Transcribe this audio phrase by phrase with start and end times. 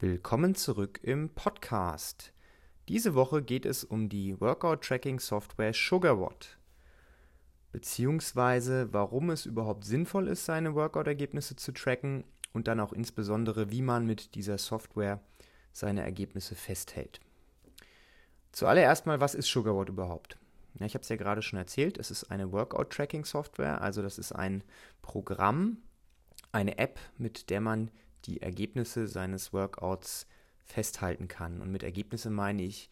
[0.00, 2.32] Willkommen zurück im Podcast.
[2.86, 6.56] Diese Woche geht es um die Workout-Tracking-Software SugarWatt,
[7.72, 12.22] beziehungsweise warum es überhaupt sinnvoll ist, seine Workout-Ergebnisse zu tracken
[12.52, 15.20] und dann auch insbesondere, wie man mit dieser Software
[15.72, 17.18] seine Ergebnisse festhält.
[18.52, 20.38] Zuallererst mal, was ist SugarWatt überhaupt?
[20.78, 24.30] Ja, ich habe es ja gerade schon erzählt, es ist eine Workout-Tracking-Software, also das ist
[24.30, 24.62] ein
[25.02, 25.78] Programm,
[26.52, 27.90] eine App, mit der man
[28.28, 30.26] die Ergebnisse seines Workouts
[30.64, 31.60] festhalten kann.
[31.60, 32.90] Und mit Ergebnisse meine ich,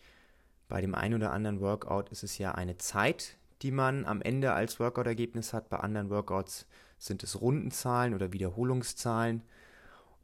[0.68, 4.52] bei dem einen oder anderen Workout ist es ja eine Zeit, die man am Ende
[4.52, 5.68] als Workout-Ergebnis hat.
[5.68, 6.66] Bei anderen Workouts
[6.98, 9.42] sind es Rundenzahlen oder Wiederholungszahlen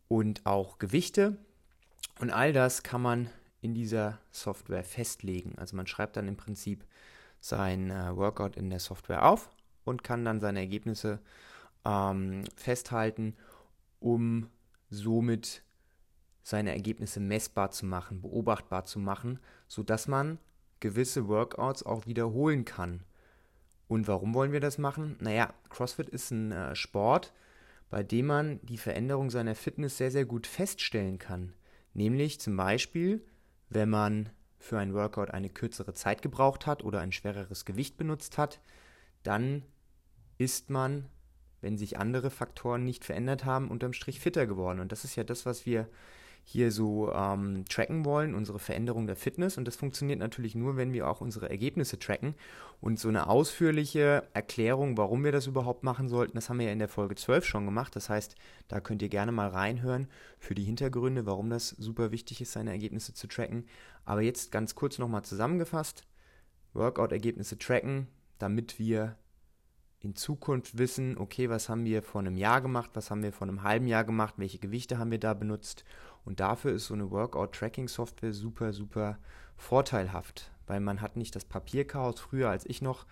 [0.09, 1.37] und auch Gewichte.
[2.19, 5.55] Und all das kann man in dieser Software festlegen.
[5.57, 6.85] Also man schreibt dann im Prinzip
[7.41, 9.51] sein äh, Workout in der Software auf
[9.85, 11.21] und kann dann seine Ergebnisse
[11.85, 13.37] ähm, festhalten,
[14.01, 14.49] um
[14.93, 15.63] somit
[16.43, 19.39] seine Ergebnisse messbar zu machen, beobachtbar zu machen,
[19.69, 20.39] sodass man
[20.81, 23.05] gewisse Workouts auch wiederholen kann.
[23.89, 25.17] Und warum wollen wir das machen?
[25.21, 27.33] Naja, CrossFit ist ein äh, Sport,
[27.91, 31.53] bei dem man die Veränderung seiner Fitness sehr, sehr gut feststellen kann.
[31.95, 33.25] Nämlich zum Beispiel,
[33.69, 38.39] wenn man für ein Workout eine kürzere Zeit gebraucht hat oder ein schwereres Gewicht benutzt
[38.39, 38.61] hat,
[39.23, 39.63] dann
[40.39, 41.09] ist man
[41.63, 44.81] wenn sich andere Faktoren nicht verändert haben, unterm Strich fitter geworden.
[44.81, 45.89] Und das ist ja das, was wir
[46.45, 49.57] hier so ähm, tracken wollen, unsere Veränderung der Fitness.
[49.57, 52.35] Und das funktioniert natürlich nur, wenn wir auch unsere Ergebnisse tracken.
[52.81, 56.73] Und so eine ausführliche Erklärung, warum wir das überhaupt machen sollten, das haben wir ja
[56.73, 57.95] in der Folge 12 schon gemacht.
[57.95, 58.35] Das heißt,
[58.69, 62.73] da könnt ihr gerne mal reinhören für die Hintergründe, warum das super wichtig ist, seine
[62.73, 63.67] Ergebnisse zu tracken.
[64.05, 66.05] Aber jetzt ganz kurz nochmal zusammengefasst.
[66.75, 68.09] Workout-Ergebnisse tracken,
[68.39, 69.17] damit wir
[70.03, 73.49] in Zukunft wissen, okay, was haben wir vor einem Jahr gemacht, was haben wir vor
[73.49, 75.85] einem halben Jahr gemacht, welche Gewichte haben wir da benutzt.
[76.25, 79.19] Und dafür ist so eine Workout-Tracking-Software super, super
[79.57, 82.21] vorteilhaft weil man hat nicht das Papierchaos.
[82.21, 83.07] Früher, als ich noch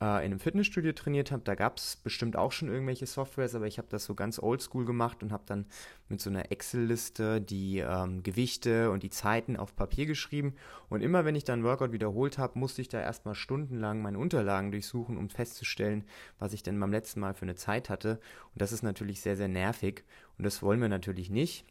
[0.00, 3.66] äh, in einem Fitnessstudio trainiert habe, da gab es bestimmt auch schon irgendwelche Softwares, aber
[3.66, 5.66] ich habe das so ganz oldschool gemacht und habe dann
[6.08, 10.54] mit so einer Excel-Liste die ähm, Gewichte und die Zeiten auf Papier geschrieben.
[10.88, 14.70] Und immer wenn ich dann Workout wiederholt habe, musste ich da erstmal stundenlang meine Unterlagen
[14.70, 16.04] durchsuchen, um festzustellen,
[16.38, 18.20] was ich denn beim letzten Mal für eine Zeit hatte.
[18.52, 20.04] Und das ist natürlich sehr, sehr nervig.
[20.36, 21.64] Und das wollen wir natürlich nicht.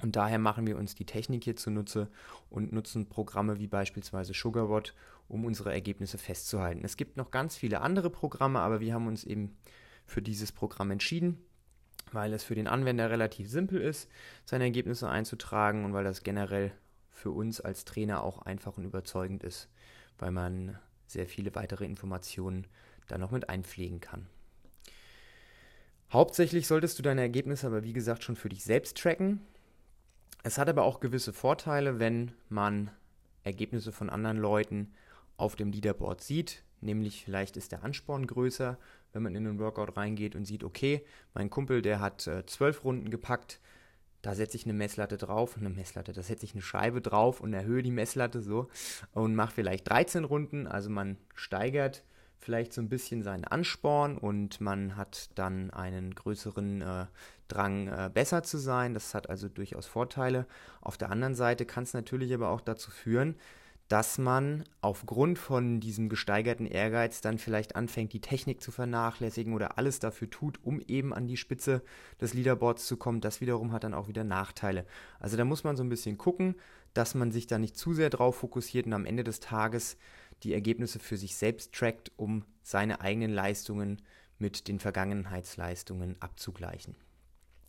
[0.00, 2.08] Und daher machen wir uns die Technik hier zunutze
[2.50, 4.94] und nutzen Programme wie beispielsweise SugarWatt,
[5.26, 6.84] um unsere Ergebnisse festzuhalten.
[6.84, 9.56] Es gibt noch ganz viele andere Programme, aber wir haben uns eben
[10.06, 11.38] für dieses Programm entschieden,
[12.12, 14.08] weil es für den Anwender relativ simpel ist,
[14.44, 16.72] seine Ergebnisse einzutragen und weil das generell
[17.10, 19.68] für uns als Trainer auch einfach und überzeugend ist,
[20.18, 22.66] weil man sehr viele weitere Informationen
[23.08, 24.26] da noch mit einpflegen kann.
[26.12, 29.40] Hauptsächlich solltest du deine Ergebnisse aber wie gesagt schon für dich selbst tracken.
[30.48, 32.90] Es hat aber auch gewisse Vorteile, wenn man
[33.44, 34.94] Ergebnisse von anderen Leuten
[35.36, 36.64] auf dem Leaderboard sieht.
[36.80, 38.78] Nämlich vielleicht ist der Ansporn größer,
[39.12, 41.04] wenn man in einen Workout reingeht und sieht, okay,
[41.34, 43.60] mein Kumpel, der hat äh, zwölf Runden gepackt,
[44.22, 47.52] da setze ich eine Messlatte drauf, eine Messlatte, da setze ich eine Scheibe drauf und
[47.52, 48.68] erhöhe die Messlatte so
[49.12, 50.66] und mache vielleicht 13 Runden.
[50.66, 52.04] Also man steigert
[52.38, 57.06] vielleicht so ein bisschen seinen Ansporn und man hat dann einen größeren äh,
[57.48, 58.94] Drang, äh, besser zu sein.
[58.94, 60.46] Das hat also durchaus Vorteile.
[60.80, 63.36] Auf der anderen Seite kann es natürlich aber auch dazu führen,
[63.88, 69.78] dass man aufgrund von diesem gesteigerten Ehrgeiz dann vielleicht anfängt, die Technik zu vernachlässigen oder
[69.78, 71.82] alles dafür tut, um eben an die Spitze
[72.20, 73.22] des Leaderboards zu kommen.
[73.22, 74.84] Das wiederum hat dann auch wieder Nachteile.
[75.18, 76.54] Also da muss man so ein bisschen gucken,
[76.92, 79.96] dass man sich da nicht zu sehr drauf fokussiert und am Ende des Tages
[80.42, 84.02] die Ergebnisse für sich selbst trackt, um seine eigenen Leistungen
[84.38, 86.94] mit den Vergangenheitsleistungen abzugleichen.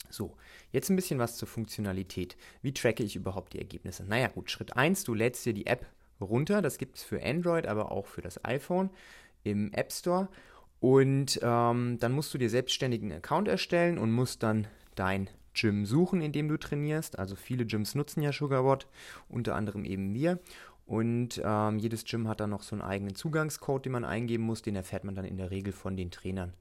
[0.09, 0.35] So,
[0.71, 2.35] jetzt ein bisschen was zur Funktionalität.
[2.61, 4.03] Wie tracke ich überhaupt die Ergebnisse?
[4.03, 5.85] Naja, gut, Schritt 1, du lädst dir die App
[6.19, 6.61] runter.
[6.61, 8.89] Das gibt es für Android, aber auch für das iPhone
[9.43, 10.29] im App Store.
[10.79, 15.85] Und ähm, dann musst du dir selbstständig einen Account erstellen und musst dann dein Gym
[15.85, 17.19] suchen, in dem du trainierst.
[17.19, 18.87] Also viele Gyms nutzen ja SugarWatt,
[19.27, 20.39] unter anderem eben wir.
[20.89, 24.63] Und ähm, jedes Gym hat dann noch so einen eigenen Zugangscode, den man eingeben muss.
[24.63, 26.55] Den erfährt man dann in der Regel von den Trainern.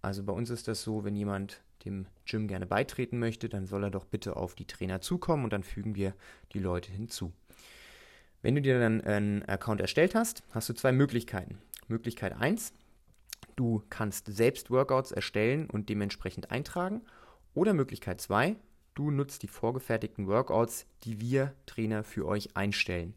[0.00, 3.84] Also bei uns ist das so, wenn jemand dem Gym gerne beitreten möchte, dann soll
[3.84, 6.14] er doch bitte auf die Trainer zukommen und dann fügen wir
[6.54, 7.30] die Leute hinzu.
[8.40, 11.58] Wenn du dir dann einen Account erstellt hast, hast du zwei Möglichkeiten.
[11.88, 12.72] Möglichkeit 1,
[13.56, 17.02] du kannst selbst Workouts erstellen und dementsprechend eintragen.
[17.52, 18.56] Oder Möglichkeit 2,
[18.94, 23.14] du nutzt die vorgefertigten Workouts, die wir Trainer für euch einstellen.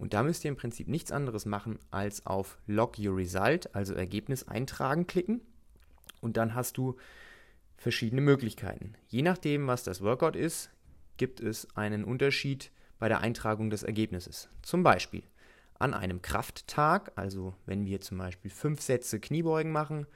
[0.00, 3.92] Und da müsst ihr im Prinzip nichts anderes machen, als auf Log Your Result, also
[3.92, 5.42] Ergebnis eintragen, klicken.
[6.22, 6.96] Und dann hast du
[7.76, 8.94] verschiedene Möglichkeiten.
[9.08, 10.70] Je nachdem, was das Workout ist,
[11.18, 14.48] gibt es einen Unterschied bei der Eintragung des Ergebnisses.
[14.62, 15.22] Zum Beispiel
[15.78, 20.06] an einem Krafttag, also wenn wir zum Beispiel fünf Sätze Kniebeugen machen,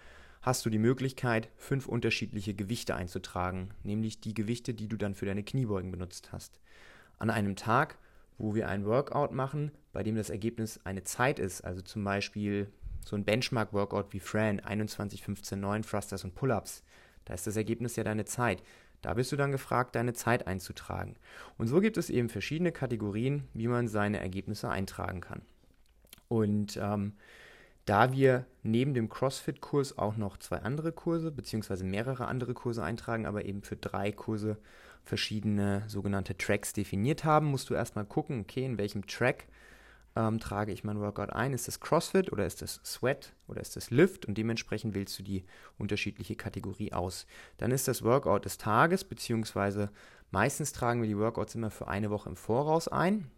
[0.40, 5.26] hast du die Möglichkeit, fünf unterschiedliche Gewichte einzutragen, nämlich die Gewichte, die du dann für
[5.26, 6.58] deine Kniebeugen benutzt hast.
[7.18, 7.98] An einem Tag,
[8.38, 12.68] wo wir ein Workout machen, bei dem das Ergebnis eine Zeit ist, also zum Beispiel
[13.04, 16.82] so ein Benchmark-Workout wie Fran, 21, 15, 9 Thrusters und Pull-Ups,
[17.24, 18.62] da ist das Ergebnis ja deine Zeit.
[19.02, 21.16] Da bist du dann gefragt, deine Zeit einzutragen.
[21.58, 25.42] Und so gibt es eben verschiedene Kategorien, wie man seine Ergebnisse eintragen kann.
[26.28, 27.12] Und ähm,
[27.84, 33.26] da wir neben dem CrossFit-Kurs auch noch zwei andere Kurse beziehungsweise mehrere andere Kurse eintragen,
[33.26, 34.58] aber eben für drei Kurse
[35.04, 39.46] verschiedene sogenannte Tracks definiert haben, musst du erstmal gucken, okay, in welchem Track
[40.16, 41.52] ähm, trage ich mein Workout ein.
[41.52, 44.26] Ist das CrossFit oder ist das Sweat oder ist das Lift?
[44.26, 45.44] Und dementsprechend wählst du die
[45.78, 47.26] unterschiedliche Kategorie aus.
[47.58, 49.90] Dann ist das Workout des Tages, beziehungsweise
[50.30, 53.30] meistens tragen wir die Workouts immer für eine Woche im Voraus ein.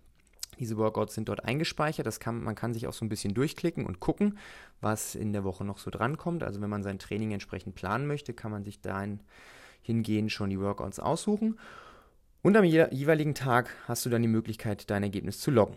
[0.59, 2.07] Diese Workouts sind dort eingespeichert.
[2.07, 4.39] Das kann, man kann sich auch so ein bisschen durchklicken und gucken,
[4.81, 6.43] was in der Woche noch so drankommt.
[6.43, 9.21] Also wenn man sein Training entsprechend planen möchte, kann man sich dahin
[9.83, 11.59] hingehen schon die Workouts aussuchen.
[12.43, 15.77] Und am jeweiligen Tag hast du dann die Möglichkeit, dein Ergebnis zu loggen.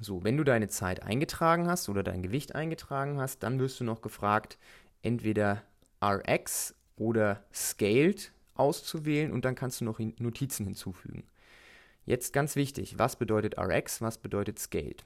[0.00, 3.84] So, wenn du deine Zeit eingetragen hast oder dein Gewicht eingetragen hast, dann wirst du
[3.84, 4.58] noch gefragt,
[5.02, 5.62] entweder
[6.02, 11.24] RX oder Scaled auszuwählen und dann kannst du noch Notizen hinzufügen.
[12.08, 15.04] Jetzt ganz wichtig, was bedeutet RX, was bedeutet Scaled?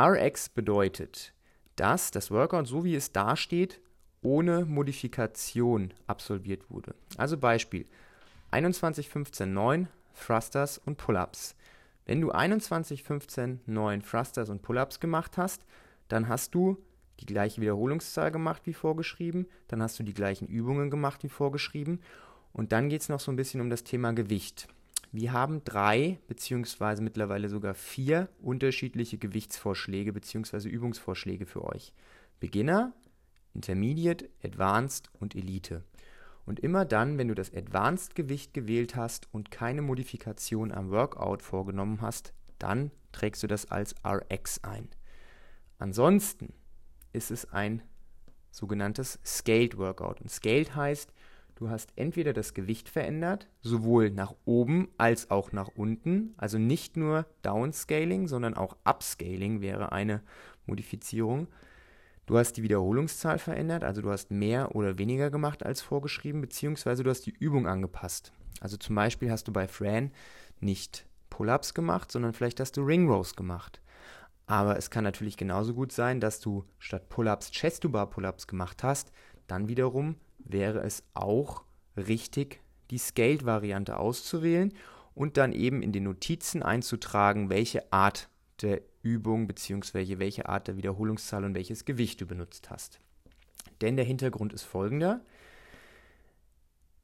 [0.00, 1.34] RX bedeutet,
[1.76, 3.82] dass das Workout, so wie es dasteht,
[4.22, 6.94] ohne Modifikation absolviert wurde.
[7.18, 7.84] Also Beispiel
[8.50, 11.54] 21, 15, 9 Thrusters und Pull-ups.
[12.06, 15.66] Wenn du 21, 15, 9 Thrusters und Pull-ups gemacht hast,
[16.08, 16.78] dann hast du
[17.20, 22.00] die gleiche Wiederholungszahl gemacht wie vorgeschrieben, dann hast du die gleichen Übungen gemacht wie vorgeschrieben
[22.54, 24.66] und dann geht es noch so ein bisschen um das Thema Gewicht.
[25.14, 31.92] Wir haben drei beziehungsweise mittlerweile sogar vier unterschiedliche Gewichtsvorschläge beziehungsweise Übungsvorschläge für euch.
[32.40, 32.94] Beginner,
[33.52, 35.84] Intermediate, Advanced und Elite.
[36.46, 42.00] Und immer dann, wenn du das Advanced-Gewicht gewählt hast und keine Modifikation am Workout vorgenommen
[42.00, 44.88] hast, dann trägst du das als RX ein.
[45.78, 46.54] Ansonsten
[47.12, 47.82] ist es ein
[48.50, 50.22] sogenanntes Scaled Workout.
[50.22, 51.12] Und Scaled heißt,
[51.62, 56.96] Du hast entweder das Gewicht verändert, sowohl nach oben als auch nach unten, also nicht
[56.96, 60.22] nur Downscaling, sondern auch Upscaling wäre eine
[60.66, 61.46] Modifizierung.
[62.26, 67.04] Du hast die Wiederholungszahl verändert, also du hast mehr oder weniger gemacht als vorgeschrieben, beziehungsweise
[67.04, 68.32] du hast die Übung angepasst.
[68.60, 70.10] Also zum Beispiel hast du bei Fran
[70.58, 73.80] nicht Pull-ups gemacht, sondern vielleicht hast du Ring Rows gemacht.
[74.46, 79.12] Aber es kann natürlich genauso gut sein, dass du statt Pull-ups Chest-to-Bar Pull-ups gemacht hast,
[79.46, 81.64] dann wiederum wäre es auch
[81.96, 82.60] richtig,
[82.90, 84.72] die Scaled-Variante auszuwählen
[85.14, 88.28] und dann eben in den Notizen einzutragen, welche Art
[88.60, 90.18] der Übung bzw.
[90.18, 93.00] welche Art der Wiederholungszahl und welches Gewicht du benutzt hast.
[93.80, 95.20] Denn der Hintergrund ist folgender.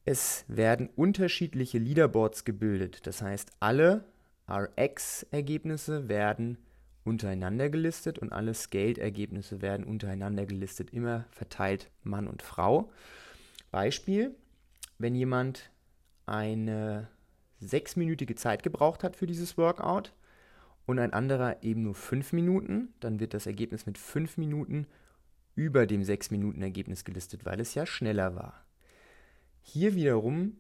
[0.05, 3.06] Es werden unterschiedliche Leaderboards gebildet.
[3.06, 4.05] Das heißt, alle
[4.49, 6.56] RX-Ergebnisse werden
[7.05, 12.90] untereinander gelistet und alle Scaled-Ergebnisse werden untereinander gelistet, immer verteilt Mann und Frau.
[13.70, 14.35] Beispiel,
[14.99, 15.70] wenn jemand
[16.26, 17.09] eine
[17.61, 20.12] sechsminütige Zeit gebraucht hat für dieses Workout
[20.87, 24.87] und ein anderer eben nur fünf Minuten, dann wird das Ergebnis mit fünf Minuten
[25.54, 28.64] über dem sechs Minuten Ergebnis gelistet, weil es ja schneller war.
[29.61, 30.57] Hier wiederum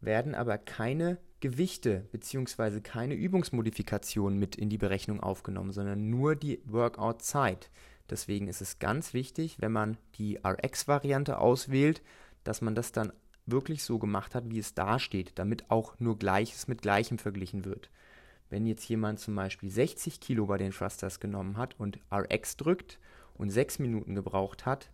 [0.00, 2.80] werden aber keine Gewichte bzw.
[2.80, 7.70] keine Übungsmodifikationen mit in die Berechnung aufgenommen, sondern nur die Workout-Zeit.
[8.10, 12.02] Deswegen ist es ganz wichtig, wenn man die RX-Variante auswählt,
[12.44, 13.12] dass man das dann
[13.46, 17.64] wirklich so gemacht hat, wie es da steht, damit auch nur Gleiches mit Gleichem verglichen
[17.64, 17.90] wird.
[18.50, 22.98] Wenn jetzt jemand zum Beispiel 60 Kilo bei den Thrusters genommen hat und RX drückt
[23.34, 24.90] und 6 Minuten gebraucht hat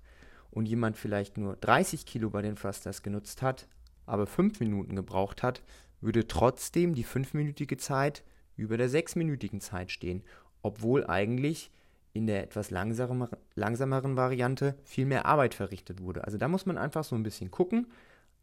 [0.51, 3.69] und jemand vielleicht nur 30 Kilo bei den Thrusters genutzt hat,
[4.07, 5.63] aber 5 Minuten gebraucht hat,
[6.01, 8.25] würde trotzdem die 5-minütige Zeit
[8.57, 10.23] über der 6-minütigen Zeit stehen,
[10.63, 11.71] obwohl eigentlich
[12.15, 16.25] in der etwas langsamer, langsameren Variante viel mehr Arbeit verrichtet wurde.
[16.25, 17.89] Also da muss man einfach so ein bisschen gucken.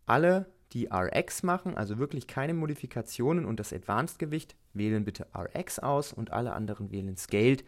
[0.06, 6.12] Alle, die RX machen, also wirklich keine Modifikationen und das Advanced-Gewicht, wählen bitte RX aus
[6.12, 7.64] und alle anderen wählen Scaled.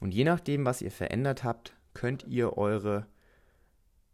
[0.00, 3.06] Und je nachdem, was ihr verändert habt, könnt ihr eure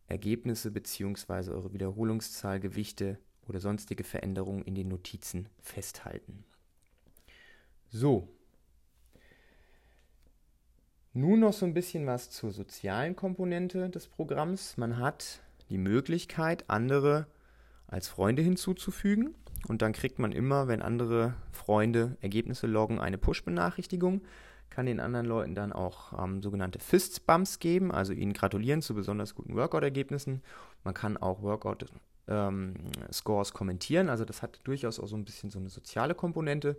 [0.09, 1.50] Ergebnisse bzw.
[1.50, 6.45] eure Wiederholungszahl, Gewichte oder sonstige Veränderungen in den Notizen festhalten.
[7.88, 8.28] So,
[11.17, 14.77] nun noch so ein bisschen was zur sozialen Komponente des Programms.
[14.77, 17.27] Man hat die Möglichkeit, andere
[17.89, 19.35] als Freunde hinzuzufügen.
[19.67, 24.21] Und dann kriegt man immer, wenn andere Freunde Ergebnisse loggen, eine Push-Benachrichtigung.
[24.69, 29.35] Kann den anderen Leuten dann auch ähm, sogenannte Fist-Bumps geben, also ihnen gratulieren zu besonders
[29.35, 30.43] guten Workout-Ergebnissen.
[30.85, 35.59] Man kann auch Workout-Scores ähm, kommentieren, also das hat durchaus auch so ein bisschen so
[35.59, 36.77] eine soziale Komponente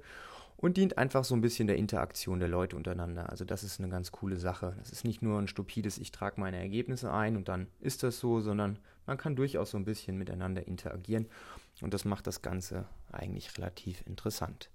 [0.57, 3.29] und dient einfach so ein bisschen der Interaktion der Leute untereinander.
[3.29, 4.75] Also das ist eine ganz coole Sache.
[4.79, 8.19] Das ist nicht nur ein stupides, ich trage meine Ergebnisse ein und dann ist das
[8.19, 11.27] so, sondern man kann durchaus so ein bisschen miteinander interagieren
[11.81, 14.71] und das macht das Ganze eigentlich relativ interessant.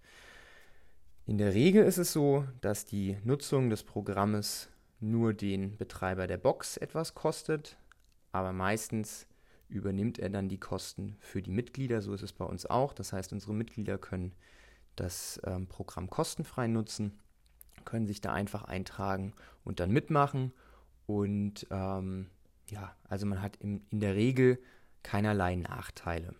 [1.27, 4.69] In der Regel ist es so, dass die Nutzung des Programmes
[5.01, 7.77] nur den Betreiber der Box etwas kostet,
[8.31, 9.27] aber meistens
[9.69, 12.03] übernimmt er dann die Kosten für die Mitglieder.
[12.03, 12.93] So ist es bei uns auch.
[12.93, 14.33] Das heißt, unsere Mitglieder können
[14.97, 17.19] das ähm, Programm kostenfrei nutzen,
[17.85, 19.33] können sich da einfach eintragen
[19.65, 20.53] und dann mitmachen.
[21.07, 22.29] Und ähm,
[22.69, 24.59] ja, also man hat im, in der Regel
[25.03, 26.35] keinerlei Nachteile.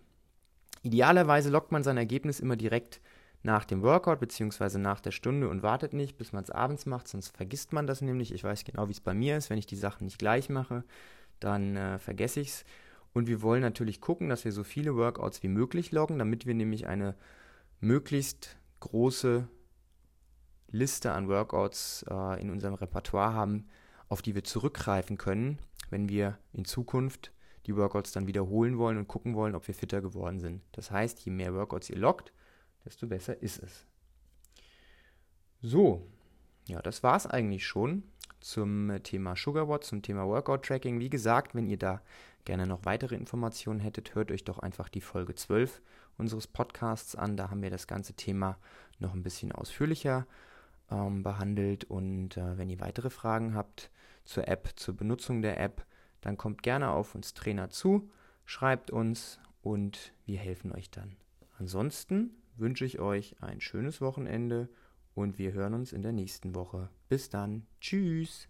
[0.83, 3.01] Idealerweise lockt man sein Ergebnis immer direkt
[3.41, 4.77] nach dem Workout bzw.
[4.77, 8.01] nach der Stunde und wartet nicht, bis man es abends macht, sonst vergisst man das
[8.01, 8.33] nämlich.
[8.33, 9.49] Ich weiß genau, wie es bei mir ist.
[9.49, 10.83] Wenn ich die Sachen nicht gleich mache,
[11.39, 12.65] dann äh, vergesse ich es.
[13.13, 16.53] Und wir wollen natürlich gucken, dass wir so viele Workouts wie möglich loggen, damit wir
[16.53, 17.15] nämlich eine
[17.83, 19.47] möglichst große
[20.69, 23.67] Liste an Workouts äh, in unserem Repertoire haben,
[24.07, 25.59] auf die wir zurückgreifen können,
[25.89, 27.31] wenn wir in Zukunft
[27.65, 30.61] die Workouts dann wiederholen wollen und gucken wollen, ob wir fitter geworden sind.
[30.71, 32.33] Das heißt, je mehr Workouts ihr loggt,
[32.85, 33.85] desto besser ist es.
[35.61, 36.07] So,
[36.67, 38.03] ja, das war es eigentlich schon
[38.39, 40.99] zum Thema SugarWatt, zum Thema Workout Tracking.
[40.99, 42.01] Wie gesagt, wenn ihr da
[42.43, 45.81] gerne noch weitere Informationen hättet, hört euch doch einfach die Folge 12
[46.17, 47.37] unseres Podcasts an.
[47.37, 48.57] Da haben wir das ganze Thema
[48.99, 50.25] noch ein bisschen ausführlicher
[50.91, 51.85] ähm, behandelt.
[51.85, 53.89] Und äh, wenn ihr weitere Fragen habt
[54.25, 55.85] zur App, zur Benutzung der App,
[56.21, 58.09] dann kommt gerne auf uns Trainer zu,
[58.45, 61.17] schreibt uns und wir helfen euch dann.
[61.57, 64.69] Ansonsten wünsche ich euch ein schönes Wochenende
[65.15, 66.89] und wir hören uns in der nächsten Woche.
[67.09, 67.65] Bis dann.
[67.81, 68.47] Tschüss.